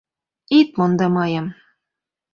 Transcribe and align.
Ит 0.57 0.69
мондо 0.77 1.05
мыйым 1.15 1.47